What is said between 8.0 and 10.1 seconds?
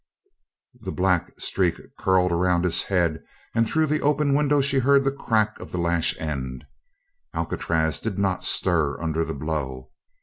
not stir under the blow.